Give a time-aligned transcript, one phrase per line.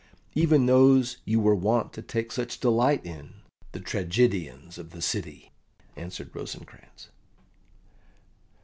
[0.33, 3.35] "Even those you were wont to take such delight in,
[3.71, 5.51] the tragedians of the city,"
[5.95, 7.09] answered Rosencrantz.